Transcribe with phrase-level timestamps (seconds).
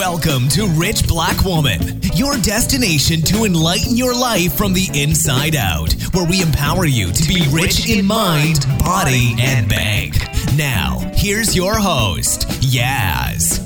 [0.00, 5.92] Welcome to Rich Black Woman, your destination to enlighten your life from the inside out,
[6.14, 10.14] where we empower you to be rich in mind, body, and bank.
[10.56, 13.60] Now, here's your host, Yaz.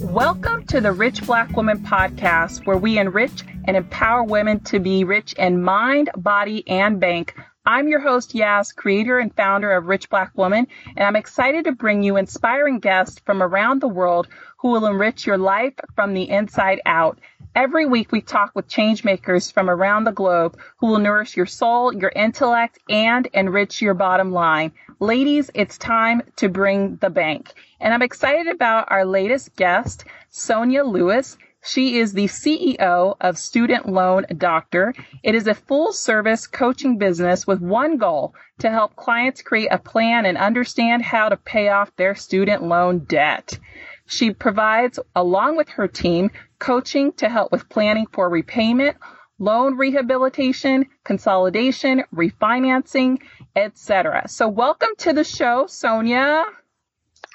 [0.00, 5.04] Welcome to the Rich Black Woman podcast, where we enrich and empower women to be
[5.04, 7.36] rich in mind, body, and bank
[7.68, 11.72] I'm your host, Yaz, creator and founder of Rich Black Woman, and I'm excited to
[11.72, 14.28] bring you inspiring guests from around the world
[14.66, 17.20] who will enrich your life from the inside out.
[17.54, 21.94] Every week we talk with changemakers from around the globe who will nourish your soul,
[21.94, 24.72] your intellect, and enrich your bottom line.
[24.98, 27.52] Ladies, it's time to bring the bank.
[27.78, 31.38] And I'm excited about our latest guest, Sonia Lewis.
[31.64, 34.94] She is the CEO of Student Loan Doctor.
[35.22, 39.78] It is a full service coaching business with one goal to help clients create a
[39.78, 43.60] plan and understand how to pay off their student loan debt.
[44.06, 48.96] She provides, along with her team, coaching to help with planning for repayment,
[49.38, 53.18] loan rehabilitation, consolidation, refinancing,
[53.54, 54.28] etc.
[54.28, 56.44] So welcome to the show, Sonia.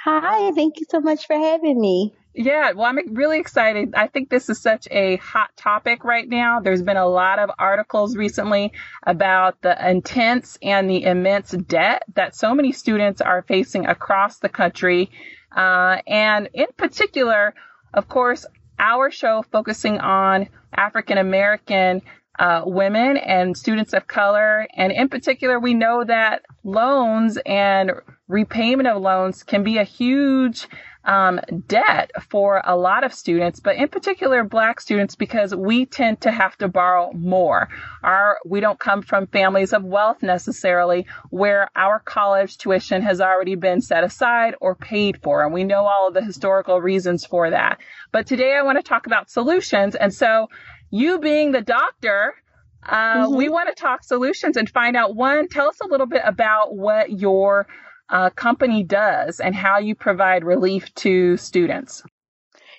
[0.03, 2.15] Hi, thank you so much for having me.
[2.33, 3.93] Yeah, well, I'm really excited.
[3.93, 6.61] I think this is such a hot topic right now.
[6.61, 8.71] There's been a lot of articles recently
[9.03, 14.47] about the intense and the immense debt that so many students are facing across the
[14.47, 15.11] country.
[15.55, 17.53] Uh, and in particular,
[17.93, 18.45] of course,
[18.79, 22.01] our show focusing on African American
[22.39, 24.67] uh, women and students of color.
[24.75, 27.91] And in particular, we know that loans and
[28.27, 30.67] repayment of loans can be a huge
[31.03, 36.21] um, debt for a lot of students, but in particular black students because we tend
[36.21, 37.69] to have to borrow more.
[38.03, 43.55] Our we don't come from families of wealth necessarily where our college tuition has already
[43.55, 47.49] been set aside or paid for, and we know all of the historical reasons for
[47.49, 47.79] that.
[48.11, 50.49] But today I want to talk about solutions, and so
[50.91, 52.35] you being the doctor.
[52.83, 53.35] Uh, mm-hmm.
[53.35, 56.75] We want to talk solutions and find out one, tell us a little bit about
[56.75, 57.67] what your
[58.11, 62.03] uh, company does and how you provide relief to students.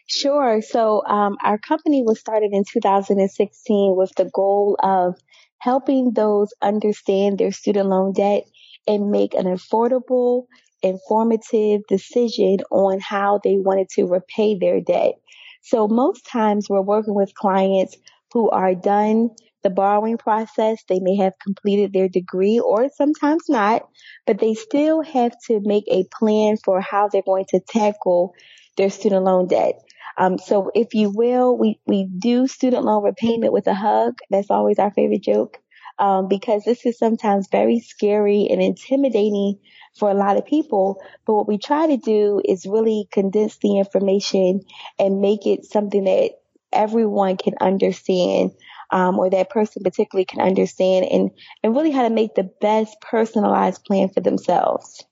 [0.07, 0.61] Sure.
[0.61, 5.17] So um, our company was started in 2016 with the goal of
[5.59, 8.45] helping those understand their student loan debt
[8.87, 10.47] and make an affordable,
[10.83, 15.15] informative decision on how they wanted to repay their debt.
[15.63, 17.97] So most times we're working with clients
[18.33, 19.31] who are done
[19.63, 20.83] the borrowing process.
[20.89, 23.89] They may have completed their degree or sometimes not,
[24.27, 28.35] but they still have to make a plan for how they're going to tackle
[28.77, 29.75] their student loan debt.
[30.19, 34.19] Um, so if you will, we, we do student loan repayment with a hug.
[34.31, 35.59] That's always our favorite joke.
[35.99, 39.59] Um, because this is sometimes very scary and intimidating
[39.99, 41.01] for a lot of people.
[41.27, 44.63] But what we try to do is really condense the information
[44.99, 46.31] and make it something that
[46.73, 48.53] everyone can understand
[48.93, 51.31] um, or that person particularly can understand and,
[51.63, 55.03] and really how to make the best personalized plan for themselves.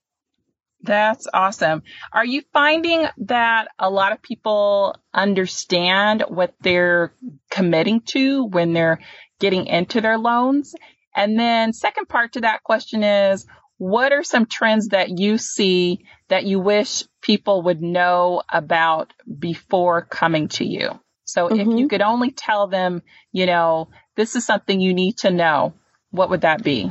[0.83, 1.83] That's awesome.
[2.13, 7.13] Are you finding that a lot of people understand what they're
[7.51, 9.01] committing to when they're
[9.41, 10.75] getting into their loans?
[11.15, 16.05] And then second part to that question is, what are some trends that you see
[16.29, 21.01] that you wish people would know about before coming to you?
[21.31, 21.61] So mm-hmm.
[21.61, 21.87] if you mm-hmm.
[21.87, 23.03] could only tell them,
[23.33, 25.75] you know, this is something you need to know,
[26.11, 26.91] what would that be?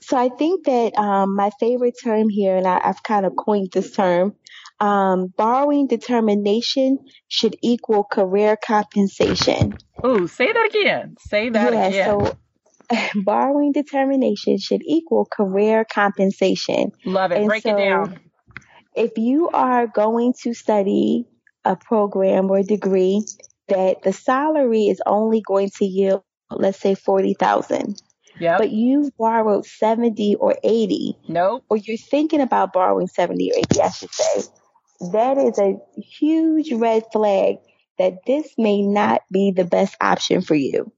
[0.00, 3.70] So I think that um, my favorite term here, and I, have kind of coined
[3.72, 4.34] this term,
[4.80, 6.98] um, borrowing determination
[7.28, 9.76] should equal career compensation.
[10.02, 11.16] Oh, say that again.
[11.20, 12.04] Say that yeah, again.
[12.04, 12.38] So
[13.22, 16.92] borrowing determination should equal career compensation.
[17.04, 17.38] Love it.
[17.38, 18.20] And Break so, it down.
[18.94, 21.26] If you are going to study
[21.64, 23.24] a program or degree
[23.74, 28.00] that the salary is only going to yield, let's say, 40,000.
[28.40, 28.58] Yep.
[28.58, 31.18] But you've borrowed 70 or 80.
[31.28, 31.64] Nope.
[31.68, 34.42] Or you're thinking about borrowing 70 or 80, I should say.
[35.12, 37.56] That is a huge red flag
[37.98, 40.92] that this may not be the best option for you.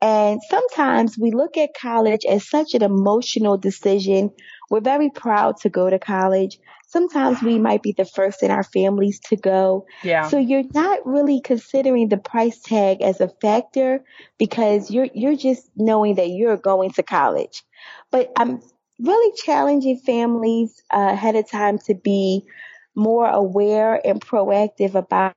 [0.00, 4.30] And sometimes we look at college as such an emotional decision.
[4.70, 6.58] We're very proud to go to college,
[6.96, 9.84] sometimes we might be the first in our families to go.
[10.02, 10.28] Yeah.
[10.30, 14.02] So you're not really considering the price tag as a factor
[14.38, 17.64] because you're you're just knowing that you're going to college.
[18.10, 18.62] But I'm
[18.98, 22.46] really challenging families uh, ahead of time to be
[22.94, 25.34] more aware and proactive about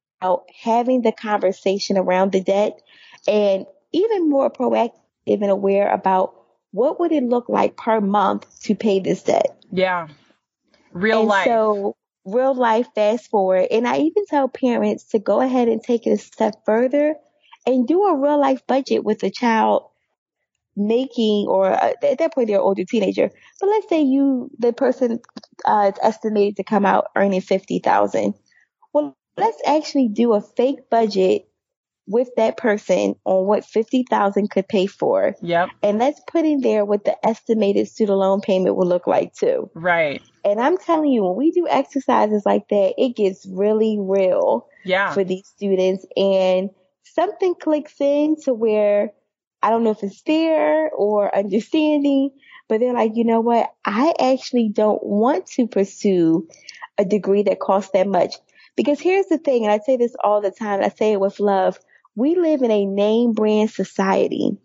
[0.63, 2.79] having the conversation around the debt
[3.27, 4.94] and even more proactive
[5.27, 6.35] and aware about
[6.71, 9.61] what would it look like per month to pay this debt.
[9.73, 10.07] Yeah
[10.94, 11.45] real and life.
[11.45, 11.95] So
[12.25, 13.68] real life fast forward.
[13.71, 17.15] And I even tell parents to go ahead and take it a step further
[17.65, 19.89] and do a real life budget with a child
[20.75, 24.71] making or uh, at that point they're an older teenager but let's say you the
[24.71, 25.19] person
[25.65, 28.33] uh, is estimated to come out earning 50000
[28.94, 31.49] well let's actually do a fake budget
[32.09, 35.35] with that person on what 50,000 could pay for.
[35.44, 35.69] Yep.
[35.83, 39.69] And let's put in there what the estimated student loan payment will look like too.
[39.75, 40.19] Right.
[40.44, 45.13] And I'm telling you, when we do exercises like that, it gets really real yeah.
[45.13, 46.71] for these students and
[47.03, 49.11] something clicks in to where
[49.61, 52.31] I don't know if it's fear or understanding,
[52.67, 53.71] but they're like, you know what?
[53.85, 56.47] I actually don't want to pursue
[56.97, 58.35] a degree that costs that much.
[58.75, 61.39] Because here's the thing, and I say this all the time, I say it with
[61.39, 61.77] love
[62.19, 64.57] we live in a name brand society.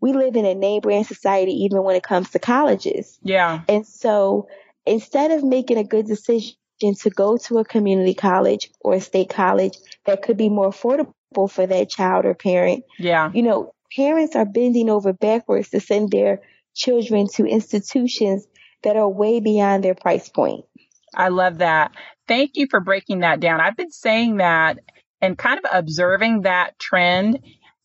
[0.00, 3.18] We live in a name brand society even when it comes to colleges.
[3.22, 3.62] Yeah.
[3.66, 4.48] And so
[4.84, 9.30] instead of making a good decision to go to a community college or a state
[9.30, 12.84] college that could be more affordable for that child or parent.
[12.98, 13.32] Yeah.
[13.32, 16.42] You know, parents are bending over backwards to send their
[16.74, 18.46] children to institutions
[18.84, 20.66] that are way beyond their price point.
[21.14, 21.92] I love that.
[22.28, 23.60] Thank you for breaking that down.
[23.60, 24.78] I've been saying that
[25.20, 27.38] and kind of observing that trend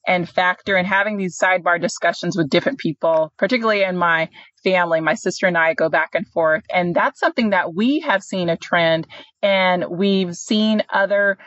[0.05, 4.29] and factor and having these sidebar discussions with different people, particularly in my
[4.63, 4.99] family.
[4.99, 6.63] My sister and I go back and forth.
[6.73, 9.07] And that's something that we have seen a trend
[9.41, 11.37] and we've seen other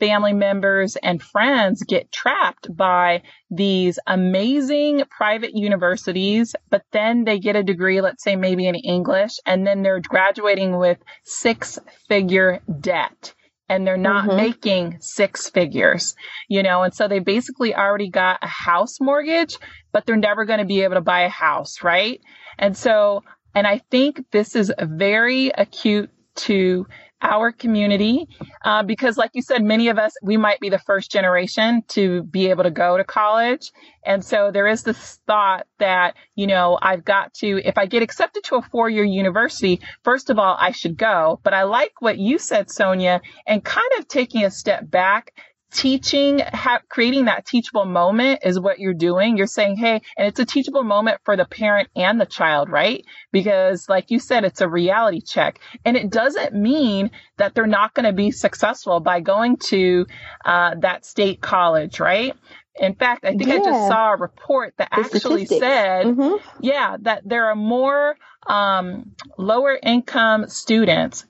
[0.00, 7.56] family members and friends get trapped by these amazing private universities, but then they get
[7.56, 11.78] a degree, let's say maybe in English, and then they're graduating with six
[12.08, 13.34] figure debt
[13.68, 14.36] and they're not mm-hmm.
[14.36, 16.14] making six figures,
[16.48, 19.58] you know, and so they basically already got a house mortgage,
[19.92, 22.20] but they're never going to be able to buy a house, right?
[22.58, 23.22] And so,
[23.54, 26.86] and I think this is very acute to
[27.22, 28.28] our community
[28.64, 32.22] uh, because like you said many of us we might be the first generation to
[32.24, 33.72] be able to go to college.
[34.04, 38.02] And so there is this thought that you know i've got to if i get
[38.02, 41.40] accepted to a four-year university first of all i should go.
[41.42, 45.32] But i like what you said sonia and kind of taking a step back
[45.74, 49.36] teaching, ha- creating that teachable moment is what you're doing.
[49.36, 53.04] You're saying, hey, and it's a teachable moment for the parent and the child, right?
[53.32, 55.58] Because, like you said, it's a reality check.
[55.84, 60.06] And it doesn't mean that they're not going to be successful by going to
[60.44, 62.34] uh, that state college, right?
[62.76, 63.54] In fact, I think yeah.
[63.54, 66.36] I just saw a report that the actually said, mm-hmm.
[66.60, 68.16] yeah, that there are more
[68.46, 71.24] um, lower income students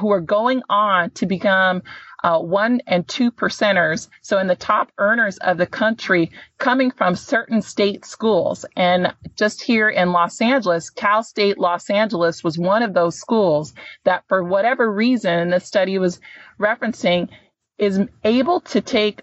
[0.00, 1.82] who are going on to become
[2.26, 4.08] uh, one and two percenters.
[4.20, 8.64] So in the top earners of the country coming from certain state schools.
[8.74, 13.74] And just here in Los Angeles, Cal State Los Angeles was one of those schools
[14.02, 16.18] that for whatever reason the study was
[16.58, 17.28] referencing
[17.78, 19.22] is able to take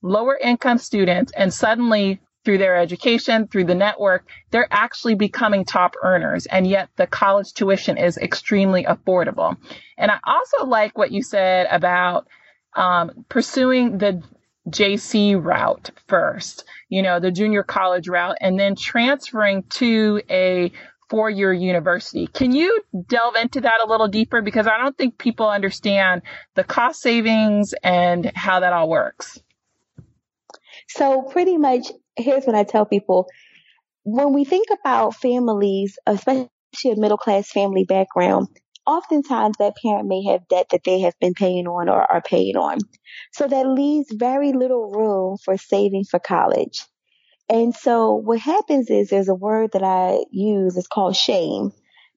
[0.00, 5.96] lower income students and suddenly through their education, through the network, they're actually becoming top
[6.00, 6.46] earners.
[6.46, 9.56] And yet the college tuition is extremely affordable.
[9.98, 12.28] And I also like what you said about
[12.76, 14.22] um, pursuing the
[14.70, 20.70] JC route first, you know, the junior college route, and then transferring to a
[21.10, 22.28] four year university.
[22.28, 24.40] Can you delve into that a little deeper?
[24.40, 26.22] Because I don't think people understand
[26.54, 29.40] the cost savings and how that all works.
[30.88, 33.28] So, pretty much, here's what I tell people
[34.04, 36.48] when we think about families, especially
[36.84, 38.48] a middle class family background,
[38.86, 42.56] oftentimes that parent may have debt that they have been paying on or are paying
[42.56, 42.78] on.
[43.32, 46.84] So that leaves very little room for saving for college.
[47.48, 51.72] And so what happens is there's a word that I use, it's called shame.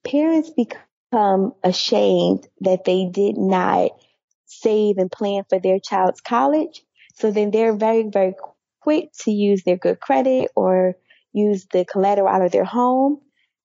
[0.05, 3.91] Parents become ashamed that they did not
[4.45, 6.83] save and plan for their child's college.
[7.15, 8.33] So then they're very, very
[8.89, 10.95] quick to use their good credit or
[11.31, 13.21] use the collateral out of their home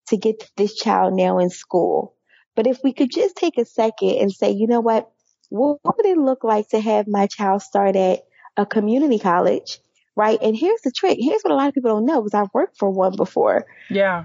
[0.07, 2.15] to get this child now in school.
[2.55, 5.11] But if we could just take a second and say, you know what,
[5.49, 8.25] what would it look like to have my child start at
[8.59, 9.79] a community college,
[10.15, 10.39] right?
[10.43, 11.17] And here's the trick.
[11.19, 13.65] Here's what a lot of people don't know because I've worked for one before.
[13.89, 14.25] Yeah.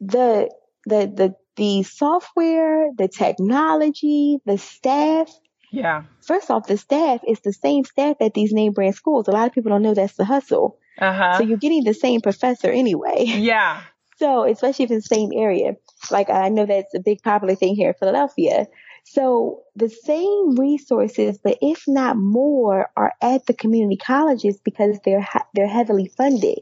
[0.00, 0.50] The
[0.86, 5.30] the the the software, the technology, the staff.
[5.76, 6.04] Yeah.
[6.22, 9.28] First off, the staff is the same staff at these name brand schools.
[9.28, 10.78] A lot of people don't know that's the hustle.
[10.98, 11.38] Uh-huh.
[11.38, 13.24] So you're getting the same professor anyway.
[13.26, 13.82] Yeah.
[14.18, 15.74] So, especially if it's the same area,
[16.10, 18.66] like I know that's a big popular thing here in Philadelphia.
[19.04, 25.28] So the same resources, but if not more, are at the community colleges because they're
[25.54, 26.60] they're heavily funded.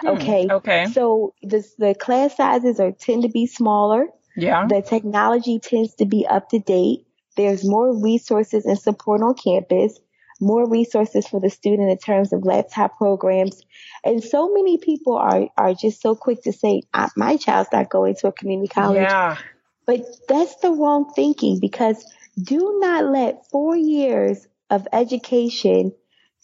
[0.00, 0.46] Hmm, okay.
[0.50, 0.86] Okay.
[0.92, 4.06] So the the class sizes are tend to be smaller.
[4.36, 4.66] Yeah.
[4.68, 7.06] The technology tends to be up to date.
[7.40, 9.98] There's more resources and support on campus,
[10.42, 13.62] more resources for the student in terms of laptop programs.
[14.04, 16.82] And so many people are, are just so quick to say,
[17.16, 19.00] my child's not going to a community college.
[19.00, 19.38] Yeah.
[19.86, 22.04] But that's the wrong thinking because
[22.38, 25.92] do not let four years of education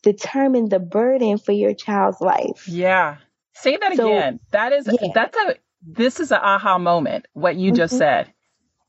[0.03, 2.67] determine the burden for your child's life.
[2.67, 3.19] Yeah.
[3.53, 4.41] Say that so, again.
[4.53, 5.09] That is yeah.
[5.15, 7.99] that's a this is an aha moment, what you just mm-hmm.
[7.99, 8.33] said.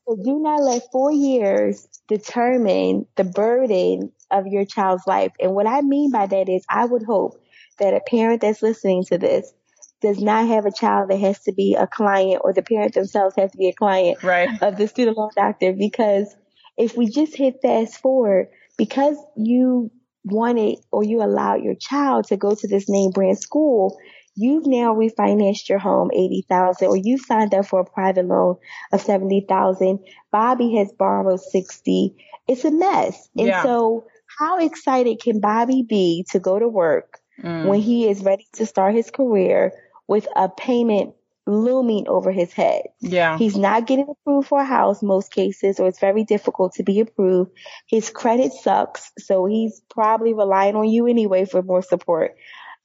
[0.08, 5.34] So do not let four years determine the burden of your child's life.
[5.40, 7.42] And what I mean by that is I would hope
[7.80, 9.54] that a parent that's listening to this
[10.02, 13.36] does not have a child that has to be a client or the parent themselves
[13.38, 14.62] has to be a client right.
[14.62, 16.36] of the student loan doctor because
[16.78, 18.48] if we just hit fast forward,
[18.78, 19.92] because you
[20.24, 23.98] wanted or you allowed your child to go to this name brand school,
[24.38, 28.56] you've now refinanced your home 80,000 or you've signed up for a private loan
[28.94, 30.00] of 70,000.
[30.32, 32.16] Bobby has borrowed 60.
[32.48, 33.30] It's a mess.
[33.36, 33.64] And yeah.
[33.64, 34.06] so
[34.40, 37.66] how excited can Bobby be to go to work mm.
[37.66, 39.74] when he is ready to start his career
[40.08, 41.16] with a payment
[41.48, 42.84] looming over his head.
[43.00, 43.38] Yeah.
[43.38, 47.00] He's not getting approved for a house most cases, or it's very difficult to be
[47.00, 47.52] approved.
[47.88, 52.36] His credit sucks, so he's probably relying on you anyway for more support.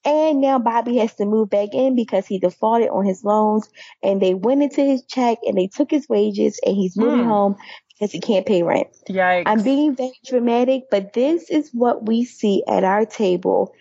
[0.05, 3.69] And now Bobby has to move back in because he defaulted on his loans
[4.03, 7.29] and they went into his check and they took his wages and he's moving mm.
[7.29, 7.57] home
[7.89, 8.89] because he can't pay rent.
[9.09, 9.45] Yikes.
[9.47, 13.75] I'm being very dramatic, but this is what we see at our table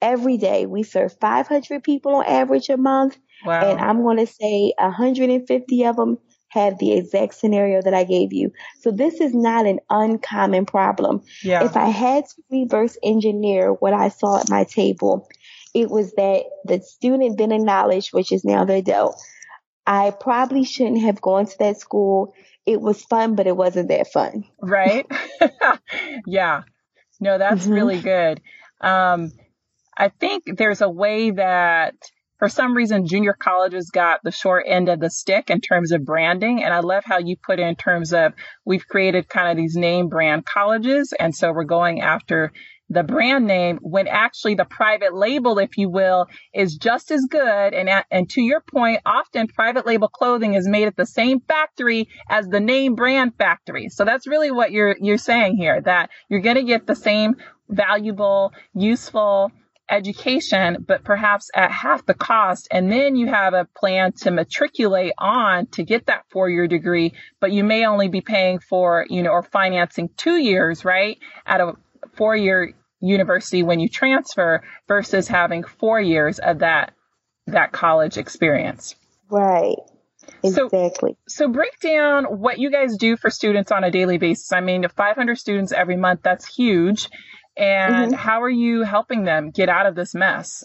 [0.00, 0.64] every day.
[0.64, 3.70] We serve 500 people on average a month Wow.
[3.70, 6.18] And I'm going to say 150 of them
[6.48, 8.52] have the exact scenario that I gave you.
[8.80, 11.22] So this is not an uncommon problem.
[11.42, 11.64] Yeah.
[11.64, 15.28] If I had to reverse engineer what I saw at my table,
[15.76, 19.20] it was that the student then acknowledged, which is now the adult,
[19.86, 22.32] I probably shouldn't have gone to that school.
[22.64, 24.44] It was fun, but it wasn't that fun.
[24.58, 25.06] Right.
[26.26, 26.62] yeah.
[27.20, 27.72] No, that's mm-hmm.
[27.74, 28.40] really good.
[28.80, 29.32] Um,
[29.98, 31.94] I think there's a way that
[32.38, 36.06] for some reason, junior colleges got the short end of the stick in terms of
[36.06, 36.64] branding.
[36.64, 38.32] And I love how you put in terms of
[38.64, 41.12] we've created kind of these name brand colleges.
[41.18, 42.52] And so we're going after
[42.88, 47.74] the brand name when actually the private label, if you will, is just as good.
[47.74, 52.08] And, and to your point, often private label clothing is made at the same factory
[52.28, 53.88] as the name brand factory.
[53.88, 57.36] So that's really what you're, you're saying here, that you're going to get the same
[57.68, 59.50] valuable, useful,
[59.88, 62.68] education, but perhaps at half the cost.
[62.70, 67.14] And then you have a plan to matriculate on to get that four year degree,
[67.40, 71.18] but you may only be paying for, you know, or financing two years, right?
[71.44, 71.74] At a
[72.16, 76.92] four year university when you transfer versus having four years of that,
[77.46, 78.94] that college experience.
[79.30, 79.76] Right.
[80.42, 81.16] Exactly.
[81.28, 84.52] So, so break down what you guys do for students on a daily basis.
[84.52, 87.08] I mean, 500 students every month, that's huge.
[87.56, 88.14] And mm-hmm.
[88.14, 90.64] how are you helping them get out of this mess?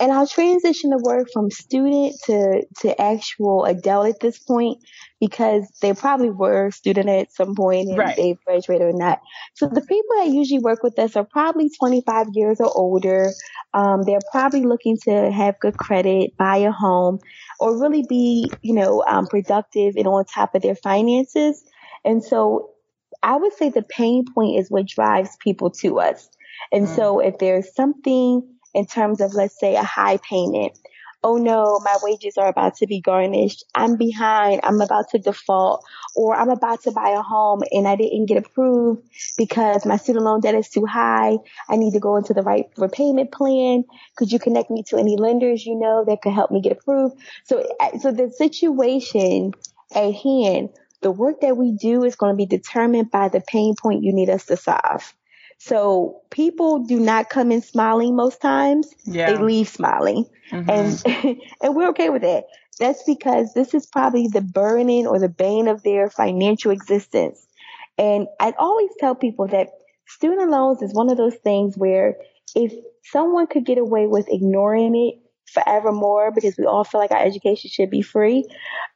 [0.00, 4.78] And I'll transition the word from student to, to actual adult at this point
[5.22, 8.16] because they probably were student at some point and right.
[8.16, 9.20] they've graduated or not.
[9.54, 13.30] So the people that usually work with us are probably 25 years or older.
[13.72, 17.20] Um, they're probably looking to have good credit, buy a home,
[17.60, 21.62] or really be, you know, um, productive and on top of their finances.
[22.04, 22.70] And so
[23.22, 26.28] I would say the pain point is what drives people to us.
[26.72, 26.96] And mm.
[26.96, 28.42] so if there's something
[28.74, 30.76] in terms of, let's say, a high payment,
[31.24, 33.64] oh no, my wages are about to be garnished.
[33.74, 34.60] I'm behind.
[34.64, 35.84] I'm about to default
[36.16, 39.02] or I'm about to buy a home and I didn't get approved
[39.36, 41.38] because my student loan debt is too high.
[41.68, 43.84] I need to go into the right repayment plan.
[44.16, 47.16] Could you connect me to any lenders you know that could help me get approved?
[47.44, 49.52] So, uh, so the situation
[49.94, 50.70] at hand
[51.02, 54.12] the work that we do is going to be determined by the pain point you
[54.12, 55.12] need us to solve.
[55.64, 58.92] So people do not come in smiling most times.
[59.04, 59.30] Yeah.
[59.30, 60.26] They leave smiling.
[60.50, 60.68] Mm-hmm.
[60.68, 62.46] And and we're okay with that.
[62.80, 67.46] That's because this is probably the burning or the bane of their financial existence.
[67.96, 69.68] And I always tell people that
[70.08, 72.16] student loans is one of those things where
[72.56, 72.72] if
[73.04, 77.70] someone could get away with ignoring it forevermore because we all feel like our education
[77.70, 78.48] should be free,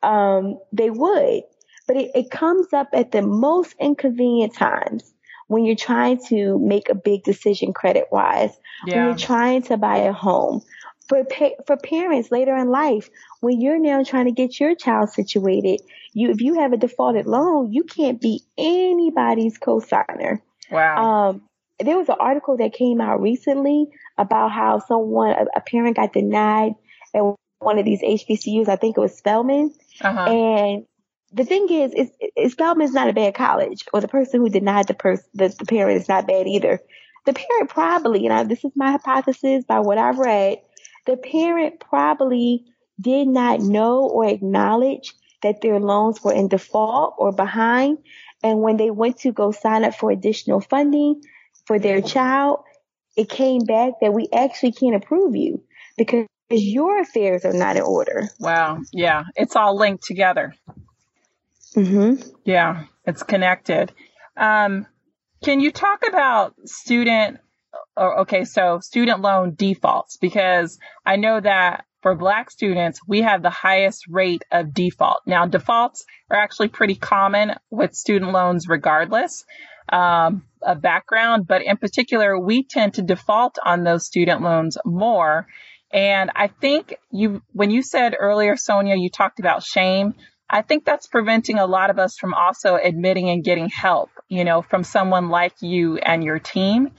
[0.03, 1.45] um, they would.
[1.87, 5.13] But it, it comes up at the most inconvenient times
[5.49, 8.97] when you're trying to make a big decision credit wise, yeah.
[8.97, 10.63] when you're trying to buy a home.
[11.09, 11.25] For,
[11.67, 13.11] for parents later in life,
[13.41, 15.81] when you're now trying to get your child situated,
[16.13, 20.43] you, if you have a defaulted loan, you can't be anybody's co-signer.
[20.69, 21.05] Wow.
[21.05, 21.43] Um,
[21.79, 23.87] there was an article that came out recently
[24.19, 26.73] about how someone, a, a parent got denied
[27.15, 27.23] at
[27.59, 28.69] one of these HBCUs.
[28.69, 29.73] I think it was Spelman.
[30.01, 30.31] Uh-huh.
[30.31, 30.87] And
[31.37, 34.49] the thing is, is, is Spelman is not a bad college, or the person who
[34.49, 36.81] denied the person, the, the parent is not bad either.
[37.27, 40.59] The parent probably, you know, this is my hypothesis by what I've read,
[41.05, 42.65] the parent probably
[42.99, 45.13] did not know or acknowledge
[45.43, 47.99] that their loans were in default or behind.
[48.43, 51.21] And when they went to go sign up for additional funding
[51.67, 52.61] for their child,
[53.17, 55.63] it came back that we actually can't approve you
[55.99, 58.29] because your affairs are not in order.
[58.39, 58.79] Wow.
[58.93, 59.25] Yeah.
[59.35, 60.55] It's all linked together.
[61.77, 62.29] Mm-hmm.
[62.45, 62.85] Yeah.
[63.05, 63.93] It's connected.
[64.37, 64.87] Um,
[65.45, 67.39] can you talk about student,
[67.97, 70.17] Or, okay, so student loan defaults?
[70.17, 75.21] Because I know that for Black students, we have the highest rate of default.
[75.27, 79.45] Now, defaults are actually pretty common with student loans regardless
[79.89, 85.47] um, of background, but in particular, we tend to default on those student loans more.
[85.93, 90.15] And I think you, when you said earlier, Sonia, you talked about shame.
[90.49, 94.45] I think that's preventing a lot of us from also admitting and getting help, you
[94.45, 96.91] know, from someone like you and your team.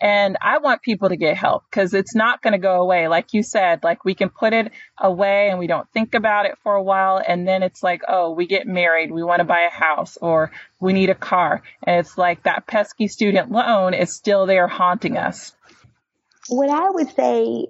[0.00, 3.08] And I want people to get help because it's not going to go away.
[3.08, 6.58] Like you said, like we can put it away and we don't think about it
[6.62, 7.22] for a while.
[7.26, 9.10] And then it's like, oh, we get married.
[9.10, 11.62] We want to buy a house or we need a car.
[11.82, 15.54] And it's like that pesky student loan is still there haunting us.
[16.48, 17.68] What I would say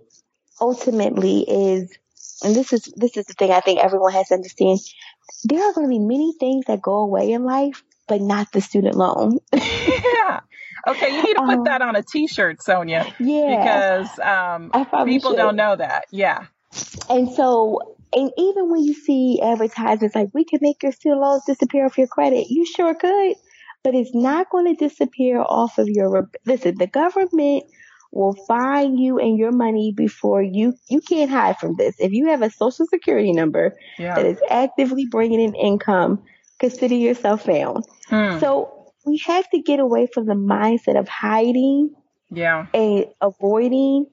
[0.60, 1.96] ultimately is,
[2.42, 4.78] and this is, this is the thing I think everyone has to understand.
[5.44, 8.60] There are going to be many things that go away in life, but not the
[8.60, 9.38] student loan.
[9.52, 10.40] yeah.
[10.86, 13.06] Okay, you need to put um, that on a T-shirt, Sonia.
[13.18, 14.70] Yeah, because um,
[15.06, 15.36] people should.
[15.36, 16.04] don't know that.
[16.10, 16.46] Yeah.
[17.08, 21.44] And so, and even when you see advertisements like "We can make your student loans
[21.46, 23.36] disappear off your credit," you sure could,
[23.82, 26.28] but it's not going to disappear off of your.
[26.44, 27.64] Listen, the government
[28.14, 31.96] will find you and your money before you you can't hide from this.
[31.98, 34.14] If you have a social security number yeah.
[34.14, 36.22] that is actively bringing in income,
[36.58, 37.84] consider yourself found.
[38.08, 38.38] Hmm.
[38.38, 41.94] So we have to get away from the mindset of hiding
[42.30, 44.06] yeah and avoiding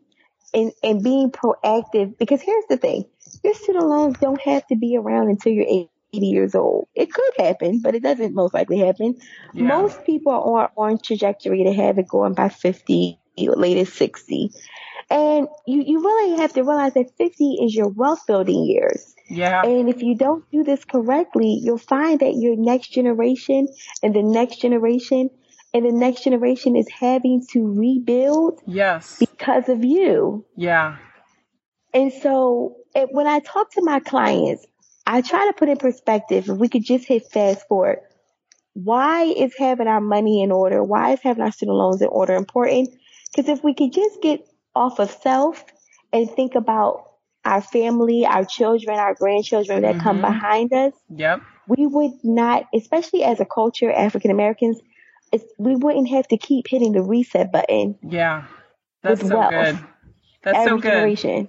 [0.54, 3.06] and, and being proactive because here's the thing
[3.44, 5.90] your student loans don't have to be around until you're 80
[6.26, 9.18] years old it could happen but it doesn't most likely happen
[9.54, 9.64] yeah.
[9.64, 14.52] most people are on, on trajectory to have it going by 50 latest 60
[15.12, 19.14] and you, you really have to realize that 50 is your wealth building years.
[19.30, 19.62] Yeah.
[19.62, 23.68] And if you don't do this correctly, you'll find that your next generation
[24.02, 25.30] and the next generation
[25.74, 28.62] and the next generation is having to rebuild.
[28.66, 29.18] Yes.
[29.20, 30.46] Because of you.
[30.56, 30.98] Yeah.
[31.94, 34.66] And so it, when I talk to my clients,
[35.06, 38.00] I try to put in perspective, if we could just hit fast forward,
[38.74, 40.82] why is having our money in order?
[40.82, 42.90] Why is having our student loans in order important?
[43.34, 45.64] Because if we could just get off of self
[46.12, 47.08] and think about
[47.46, 50.04] our family, our children, our grandchildren that mm-hmm.
[50.04, 51.42] come behind us, yep.
[51.68, 54.80] we would not, especially as a culture, African Americans,
[55.58, 57.98] we wouldn't have to keep hitting the reset button.
[58.04, 58.46] Yeah,
[59.02, 59.52] that's so wealth.
[59.52, 59.80] good.
[60.44, 60.90] That's Every so good.
[60.90, 61.48] Generation.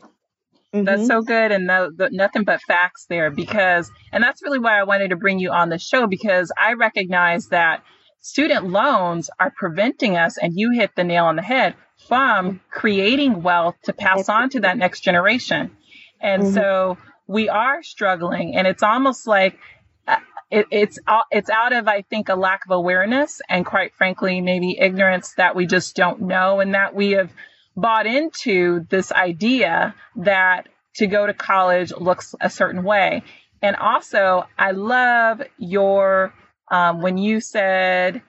[0.73, 0.85] Mm-hmm.
[0.85, 3.31] That's so good, and no, the, nothing but facts there.
[3.31, 6.75] Because, and that's really why I wanted to bring you on the show because I
[6.75, 7.83] recognize that
[8.23, 11.75] student loans are preventing us, and you hit the nail on the head
[12.09, 15.77] from creating wealth to pass on to that next generation.
[16.21, 16.55] And mm-hmm.
[16.55, 19.59] so we are struggling and it's almost like
[20.07, 20.17] uh,
[20.51, 20.99] it, it's
[21.31, 25.55] it's out of I think a lack of awareness and quite frankly maybe ignorance that
[25.55, 27.31] we just don't know and that we have
[27.77, 33.23] bought into this idea that to go to college looks a certain way.
[33.63, 36.35] And also, I love your
[36.73, 38.23] um, when you said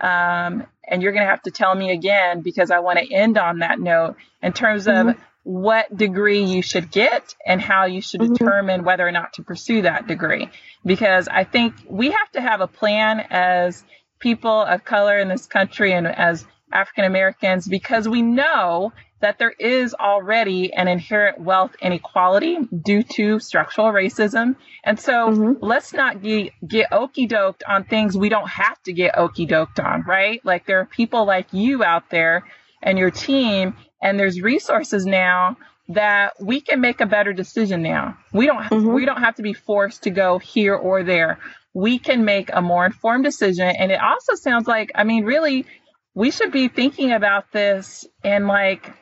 [0.00, 3.36] um, and you're going to have to tell me again because I want to end
[3.36, 5.10] on that note in terms mm-hmm.
[5.10, 8.34] of what degree you should get and how you should mm-hmm.
[8.34, 10.48] determine whether or not to pursue that degree.
[10.84, 13.84] Because I think we have to have a plan as
[14.20, 19.54] people of color in this country and as African Americans because we know that there
[19.58, 24.56] is already an inherent wealth inequality due to structural racism.
[24.84, 25.64] And so mm-hmm.
[25.64, 29.84] let's not get, get okey doked on things we don't have to get okey doked
[29.84, 30.40] on, right?
[30.44, 32.44] Like there are people like you out there
[32.82, 35.56] and your team, and there's resources now
[35.88, 38.16] that we can make a better decision now.
[38.32, 38.92] We don't mm-hmm.
[38.92, 41.38] we don't have to be forced to go here or there.
[41.74, 43.68] We can make a more informed decision.
[43.68, 45.66] And it also sounds like, I mean, really,
[46.14, 48.92] we should be thinking about this in like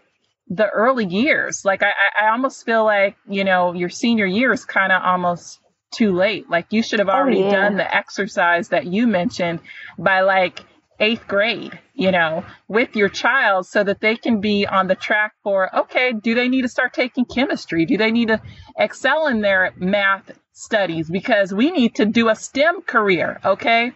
[0.48, 1.64] the early years.
[1.64, 5.60] Like I, I almost feel like, you know, your senior year is kind of almost
[5.92, 6.48] too late.
[6.48, 7.50] Like you should have oh, already oh, yeah.
[7.50, 9.60] done the exercise that you mentioned
[9.98, 10.60] by like
[10.98, 15.32] eighth grade, you know, with your child so that they can be on the track
[15.42, 17.84] for, okay, do they need to start taking chemistry?
[17.84, 18.40] Do they need to
[18.78, 23.92] excel in their math studies because we need to do a STEM career, okay?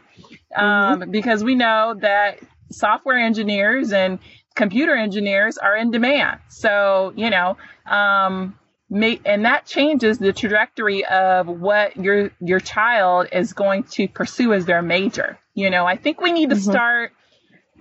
[0.55, 1.11] Um, Mm-hmm.
[1.11, 4.19] because we know that software engineers and
[4.61, 6.39] computer engineers are in demand.
[6.49, 8.59] So, you know, um,
[8.91, 14.53] may, and that changes the trajectory of what your your child is going to pursue
[14.53, 15.39] as their major.
[15.55, 16.71] You know, I think we need to Mhm.
[16.71, 17.13] start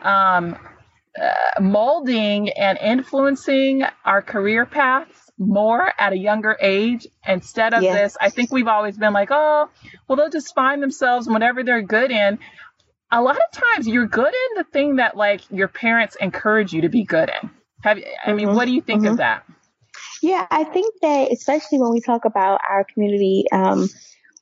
[0.01, 0.55] um,
[1.21, 7.95] uh, molding and influencing our career paths more at a younger age instead of Yeah.
[7.97, 8.15] this.
[8.21, 9.69] I think we've always been like, oh,
[10.07, 12.39] well, they'll just find themselves whatever they're good in.
[13.11, 16.81] A lot of times you're good in the thing that like your parents encourage you
[16.81, 17.49] to be good in.
[17.83, 18.55] Have I mean, Mhm.
[18.55, 19.11] what do you think Mhm.
[19.11, 19.45] of that?
[20.21, 23.87] Yeah, I think that especially when we talk about our community um,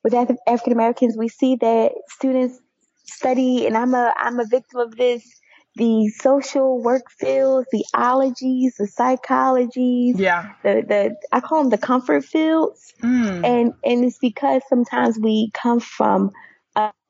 [0.03, 2.59] with African Americans, we see that students
[3.05, 5.23] study, and I'm a I'm a victim of this.
[5.75, 10.53] The social work fields, the ologies, the psychologies, Yeah.
[10.63, 13.45] the the I call them the comfort fields, Mm.
[13.45, 16.31] and and it's because sometimes we come from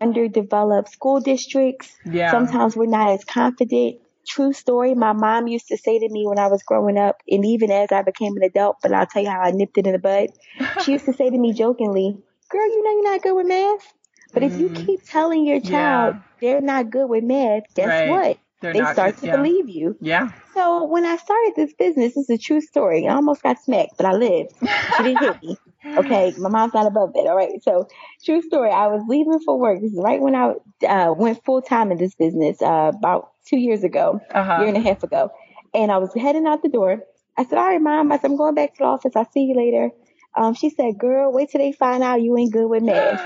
[0.02, 1.96] underdeveloped school districts.
[2.06, 2.32] Yeah.
[2.32, 3.98] Sometimes we're not as confident.
[4.28, 4.94] True story.
[4.94, 7.92] My mom used to say to me when I was growing up, and even as
[7.92, 10.28] I became an adult, but I'll tell you how I nipped it in the bud.
[10.84, 12.18] She used to say to me jokingly,
[12.50, 13.94] Girl, you know you're not good with math.
[14.34, 14.86] But if you Mm.
[14.86, 16.22] keep telling your child Yeah.
[16.42, 18.10] they're not good with math, guess Right.
[18.10, 18.38] what?
[18.62, 19.36] They're they start good- to yeah.
[19.38, 19.96] believe you.
[20.02, 20.30] Yeah.
[20.54, 23.08] So when I started this business, is a true story.
[23.08, 24.52] I almost got smacked, but I lived.
[24.98, 25.58] She didn't hit me.
[25.98, 27.28] Okay, my mom's not above that.
[27.28, 27.62] All right.
[27.64, 27.88] So
[28.24, 28.72] true story.
[28.72, 29.82] I was leaving for work.
[29.82, 30.54] This is right when I
[30.88, 34.58] uh, went full time in this business uh, about two years ago, Uh-huh.
[34.60, 35.32] year and a half ago,
[35.74, 37.00] and I was heading out the door.
[37.38, 39.16] I said, "All right, mom." I said, "I'm going back to the office.
[39.16, 39.92] I'll see you later."
[40.36, 43.22] Um, she said, "Girl, wait till they find out you ain't good with math."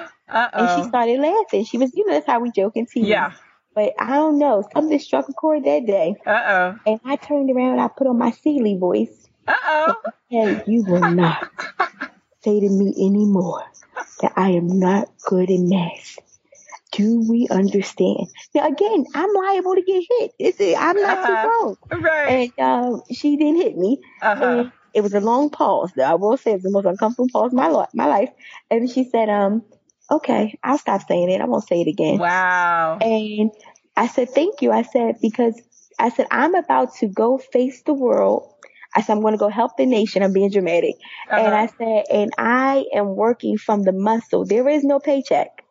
[0.54, 1.65] And she started laughing.
[1.65, 3.06] She was, you know, that's how we joke and tease.
[3.08, 3.32] Yeah.
[3.76, 4.63] But I don't know.
[4.74, 6.15] Something struck a chord that day.
[6.26, 6.76] Uh-oh.
[6.86, 9.28] And I turned around and I put on my Sealy voice.
[9.47, 9.93] Uh-oh.
[10.32, 11.50] And you will not
[12.43, 13.63] say to me anymore
[14.21, 16.17] that I am not good in math.
[16.91, 18.27] Do we understand?
[18.54, 20.32] Now again, I'm liable to get hit.
[20.39, 21.27] It's, I'm not Uh-huh.
[21.27, 22.01] too grown.
[22.04, 22.51] Right.
[22.58, 24.01] And um, she didn't hit me.
[24.21, 24.65] Uh-huh.
[24.93, 25.91] It was a long pause.
[25.97, 28.30] I will say it was the most uncomfortable pause of my, my life.
[28.69, 29.63] And she said, um,
[30.10, 31.39] okay, I'll stop saying it.
[31.39, 32.17] I won't say it again.
[32.19, 32.97] Wow.
[32.99, 33.51] And
[33.95, 34.71] I said, thank you.
[34.71, 35.60] I said, because
[35.97, 38.54] I said, I'm about to go face the world.
[38.95, 40.23] I said, I'm going to go help the nation.
[40.23, 40.95] I'm being dramatic.
[41.36, 41.67] And I Uh-huh.
[41.77, 44.45] said, and I am working from the muscle.
[44.45, 45.63] There is no paycheck.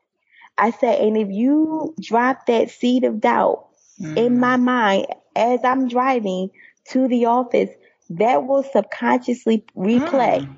[0.58, 3.66] I said, and if you drop that seed of doubt
[4.00, 4.16] Mm.
[4.16, 5.06] in my mind
[5.36, 6.50] as I'm driving
[6.90, 7.70] to the office,
[8.10, 10.42] that will subconsciously replay.
[10.42, 10.56] Mm.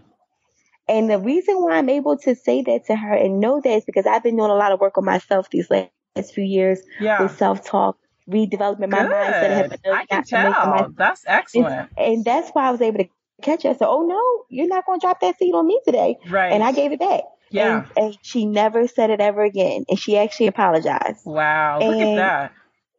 [0.89, 3.85] And the reason why I'm able to say that to her and know that is
[3.85, 6.01] because I've been doing a lot of work on myself these last
[6.35, 7.19] few years Yeah.
[7.19, 7.99] with self talk,
[8.33, 9.43] redeveloping my mindset.
[9.43, 10.93] and have I can tell.
[10.97, 11.91] That's excellent.
[11.97, 13.09] And that's why I was able to
[13.43, 13.75] catch her.
[13.75, 16.17] So, Oh no, you're not going to drop that seed on me today.
[16.29, 16.53] Right.
[16.53, 17.23] And I gave it back.
[17.51, 17.79] Yeah.
[17.79, 19.85] And, and she never said it ever again.
[19.89, 21.21] And she actually apologized.
[21.27, 21.81] Wow.
[21.81, 22.53] Look at that.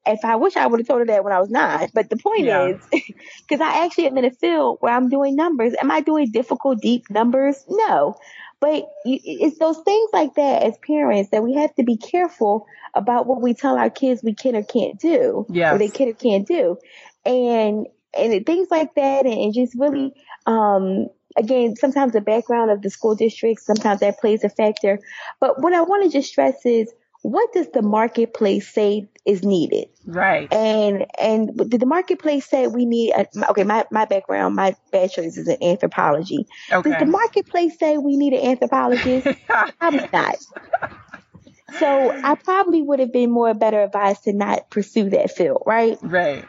[0.06, 1.88] If I wish I would have told her that when I was nine.
[1.93, 2.65] But the point Yeah.
[2.67, 2.82] is,
[3.48, 5.74] because I actually am in a field where I'm doing numbers.
[5.82, 7.63] Am I doing difficult, deep numbers?
[7.69, 8.15] No.
[8.63, 13.28] But it's those things like that as parents that we have to be careful about
[13.28, 15.45] what we tell our kids we can or can't do.
[15.49, 15.76] Yes.
[15.76, 16.78] Or they can or can't do.
[17.26, 20.13] And, and things like that and, and just really,
[20.45, 25.02] um, again, sometimes the background of the school district, sometimes that plays a factor.
[25.41, 26.89] But what I want to just stress is
[27.23, 29.88] what does the marketplace say is needed?
[30.05, 30.51] Right.
[30.53, 35.38] And and did the marketplace say we need a, okay, my, my background, my bachelor's
[35.38, 36.45] is in anthropology.
[36.71, 36.89] Okay.
[36.89, 39.27] Does the marketplace say we need an anthropologist?
[39.79, 40.36] Probably not.
[41.79, 45.97] So I probably would have been more better advised to not pursue that field, right?
[46.01, 46.45] right.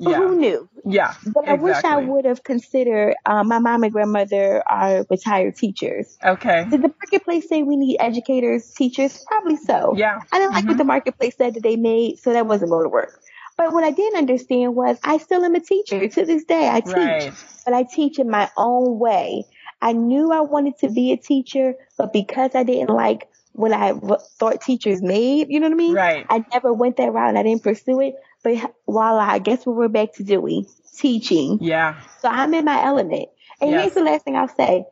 [0.00, 0.16] But Yeah.
[0.18, 0.68] who knew?
[0.84, 1.12] Yeah.
[1.34, 3.14] But I wish I would have considered.
[3.24, 6.16] Um, my mom and grandmother are retired teachers.
[6.24, 6.66] Okay.
[6.70, 9.24] Did the marketplace say we need educators, teachers?
[9.26, 9.94] Probably so.
[9.96, 10.18] Yeah.
[10.32, 10.68] I didn't like Mhm.
[10.68, 13.20] what the marketplace said that they made, so that wasn't going to work.
[13.56, 16.68] But what I didn't understand was I still am a teacher to this day.
[16.68, 17.32] I teach, Right.
[17.64, 19.44] but I teach in my own way.
[19.80, 23.94] I knew I wanted to be a teacher, but because I didn't like what I
[24.38, 25.94] thought teachers made, you know what I mean?
[25.94, 26.26] Right.
[26.28, 28.14] I never went that route and I didn't pursue it.
[28.46, 31.58] But voila, I guess what we're back to doing, teaching.
[31.60, 32.00] Yeah.
[32.20, 33.28] So I'm in my element.
[33.60, 33.80] And Yes.
[33.82, 34.84] here's the last thing I'll say.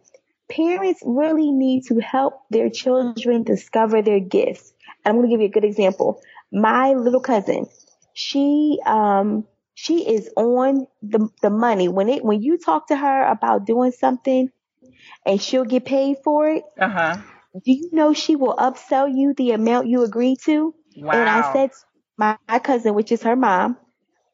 [0.50, 4.72] Parents really need to help their children discover their gifts.
[5.04, 6.20] And I'm going to give you a good example.
[6.50, 7.66] My little cousin,
[8.12, 11.86] she, um, she is on the, the money.
[11.88, 14.50] When it, when you talk to her about doing something
[15.24, 17.16] and she'll get paid for it, Uh huh.
[17.64, 20.74] do you know she will upsell you the amount you agreed to?
[20.96, 21.12] Wow.
[21.12, 21.70] And I said,
[22.16, 23.76] my, my cousin, which is her mom,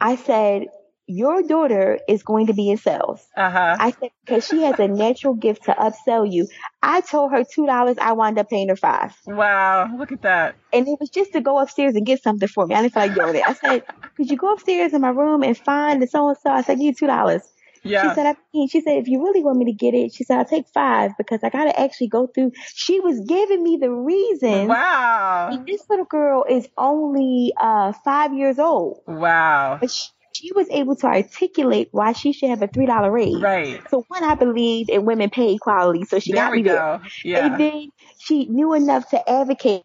[0.00, 0.66] I said,
[1.06, 3.26] your daughter is going to be in sales.
[3.36, 3.76] Uh-huh.
[3.78, 6.46] I said, because she has a natural gift to upsell you.
[6.82, 7.98] I told her $2.
[7.98, 9.16] I wound up paying her five.
[9.26, 9.90] Wow.
[9.96, 10.54] Look at that.
[10.72, 12.76] And it was just to go upstairs and get something for me.
[12.76, 13.44] I didn't feel like doing it.
[13.44, 13.82] I said,
[14.16, 16.48] could you go upstairs in my room and find the so-and-so?
[16.48, 17.42] I said, give you $2.
[17.82, 18.02] Yeah.
[18.02, 20.24] She said, I mean, she said, if you really want me to get it, she
[20.24, 22.52] said, I'll take five because I got to actually go through.
[22.74, 24.68] She was giving me the reason.
[24.68, 25.64] Wow.
[25.66, 29.02] This little girl is only uh, five years old.
[29.06, 29.78] Wow.
[29.80, 33.40] But she, she was able to articulate why she should have a three dollar raise.
[33.40, 33.80] Right.
[33.90, 36.76] So one, I believe in women pay equality, so she there got me there.
[36.76, 37.00] go.
[37.24, 37.46] Yeah.
[37.46, 37.88] And then
[38.18, 39.82] she knew enough to advocate.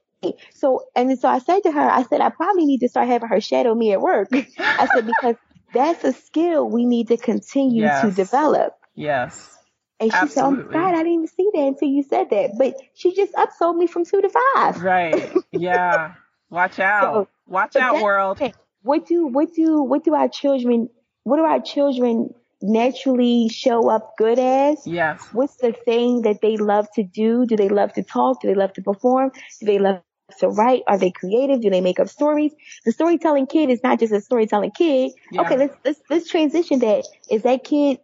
[0.53, 3.29] So and so I said to her, I said I probably need to start having
[3.29, 4.29] her shadow me at work.
[4.59, 5.35] I said because
[5.75, 8.73] that's a skill we need to continue to develop.
[8.95, 9.51] yes.
[9.97, 10.73] And she said, "Oh my Absolutely.
[10.73, 13.87] God, I didn't even see that until you said that." But she just upsold me
[13.87, 14.81] from two to five.
[14.83, 15.31] Right.
[15.53, 16.15] Yeah.
[16.49, 17.13] Watch out.
[17.13, 18.41] So- Watch out, world.
[18.81, 20.89] What do what do what do our children
[21.23, 24.85] what do our children naturally show up good as?
[24.85, 25.21] Yes.
[25.31, 27.45] What's the thing that they love to do?
[27.45, 28.41] Do they love to talk?
[28.41, 29.31] Do they love to perform?
[29.59, 30.01] Do they love
[30.39, 30.83] to write?
[30.87, 31.61] Are they creative?
[31.61, 32.51] Do they make up stories?
[32.85, 35.11] The storytelling kid is not just a storytelling kid.
[35.31, 35.41] Yeah.
[35.41, 37.05] Okay, let's let's let's transition that.
[37.29, 37.99] Is that kid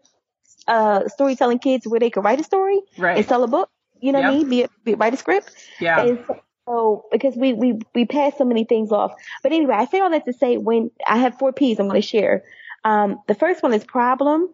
[0.67, 3.17] uh storytelling kids where they can write a story right.
[3.17, 3.69] and sell a book?
[3.99, 4.49] You know what I mean?
[4.49, 5.51] Be, be write a script.
[5.79, 6.01] Yeah.
[6.01, 6.25] And
[6.67, 9.13] so, because we, we, we pass so many things off.
[9.43, 12.01] But anyway, I say all that to say when I have four P's I'm going
[12.01, 12.43] to share.
[12.83, 14.49] Um, the first one is problem.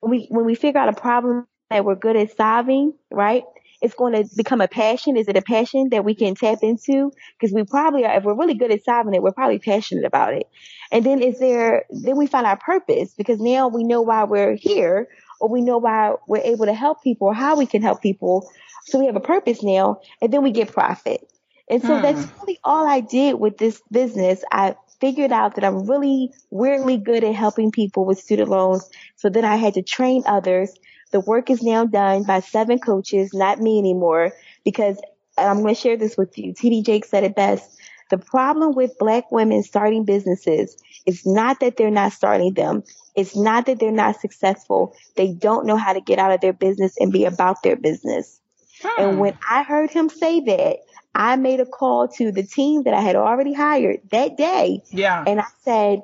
[0.00, 3.44] When we, when we figure out a problem that we're good at solving, right?
[3.80, 5.16] It's going to become a passion.
[5.16, 7.12] Is it a passion that we can tap into?
[7.38, 10.34] Because we probably are, if we're really good at solving it, we're probably passionate about
[10.34, 10.48] it.
[10.92, 14.54] And then is there, then we find our purpose because now we know why we're
[14.56, 15.08] here
[15.40, 18.48] or we know why we're able to help people or how we can help people.
[18.84, 21.20] So we have a purpose now and then we get profit.
[21.68, 22.00] And so Hmm.
[22.00, 24.42] that's really all I did with this business.
[24.52, 28.88] I figured out that I'm really weirdly good at helping people with student loans.
[29.16, 30.72] So then I had to train others.
[31.10, 34.32] The work is now done by seven coaches, not me anymore,
[34.64, 35.00] because
[35.36, 36.52] I'm going to share this with you.
[36.52, 37.78] TD Jakes said it best.
[38.10, 42.82] The problem with black women starting businesses is not that they're not starting them.
[43.14, 44.94] It's not that they're not successful.
[45.16, 48.40] They don't know how to get out of their business and be about their business.
[48.82, 49.02] Hmm.
[49.02, 50.78] And when I heard him say that,
[51.14, 54.82] I made a call to the team that I had already hired that day.
[54.90, 55.24] yeah.
[55.26, 56.02] And I said,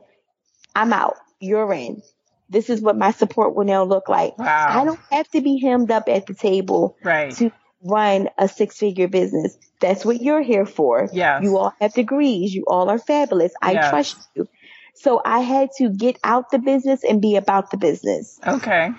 [0.75, 1.17] I'm out.
[1.41, 2.03] You're in.
[2.49, 4.39] This is what my support will now look like.
[4.39, 4.67] Wow.
[4.69, 7.33] I don't have to be hemmed up at the table Right.
[7.37, 7.51] to
[7.83, 9.57] run a six figure business.
[9.81, 11.09] That's what you're here for.
[11.13, 11.43] Yes.
[11.43, 12.55] You all have degrees.
[12.55, 13.53] You all are fabulous.
[13.61, 13.91] I Yes.
[13.91, 14.49] trust you.
[14.95, 18.39] So I had to get out the business and be about the business.
[18.47, 18.91] Okay.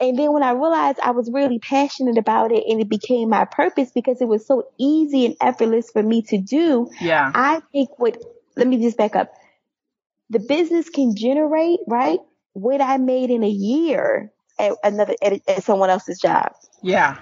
[0.00, 3.44] And then when I realized I was really passionate about it and it became my
[3.44, 7.30] purpose because it was so easy and effortless for me to do, Yeah.
[7.34, 8.16] I think what,
[8.56, 9.32] let me just back up.
[10.30, 12.20] The business can generate, right?
[12.52, 16.52] What I made in a year at another, at, at someone else's job.
[16.82, 17.18] Yeah.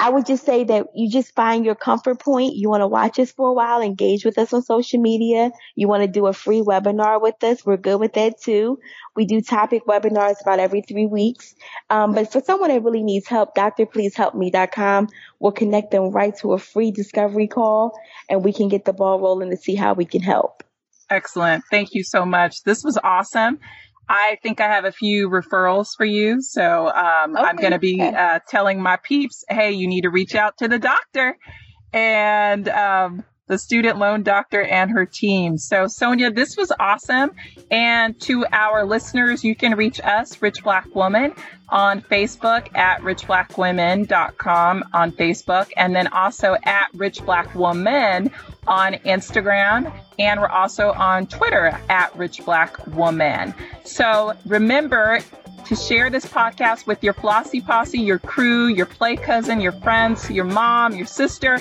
[0.00, 2.56] I would just say that you just find your comfort point.
[2.56, 5.52] You want to watch us for a while, engage with us on social media.
[5.76, 7.64] You want to do a free webinar with us.
[7.64, 8.80] We're good with that too.
[9.14, 11.54] We do topic webinars about every three weeks.
[11.90, 16.58] Um, but for someone that really needs help, drpleasehelpme.com will connect them right to a
[16.58, 17.96] free discovery call
[18.28, 20.64] and we can get the ball rolling to see how we can help.
[21.10, 21.64] Excellent.
[21.70, 22.62] Thank you so much.
[22.64, 23.60] This was awesome.
[24.08, 26.42] I think I have a few referrals for you.
[26.42, 30.34] So um, I'm going to be uh, telling my peeps, hey, you need to reach
[30.34, 31.36] out to the doctor.
[31.92, 35.58] And um, the student loan doctor and her team.
[35.58, 37.32] So, Sonia, this was awesome.
[37.70, 41.34] And to our listeners, you can reach us, Rich Black Woman,
[41.68, 48.30] on Facebook at richblackwomen.com on Facebook, and then also at Rich Black Woman
[48.66, 49.92] on Instagram.
[50.18, 53.54] And we're also on Twitter at Rich Black Woman.
[53.84, 55.20] So remember,
[55.64, 60.30] to share this podcast with your Flossy Posse, your crew, your play cousin, your friends,
[60.30, 61.60] your mom, your sister.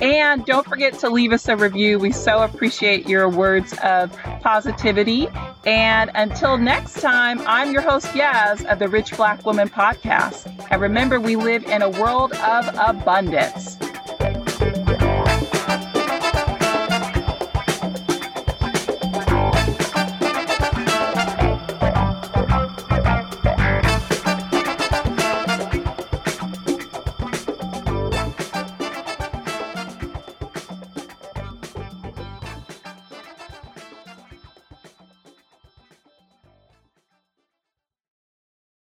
[0.00, 1.98] And don't forget to leave us a review.
[1.98, 5.28] We so appreciate your words of positivity.
[5.64, 10.52] And until next time, I'm your host, Yaz, of the Rich Black Woman Podcast.
[10.70, 13.76] And remember, we live in a world of abundance.